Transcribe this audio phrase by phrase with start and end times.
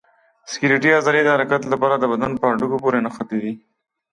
[0.51, 3.53] سکلیټي عضلې د حرکت لپاره د بدن په هډوکو پورې نښتي دي.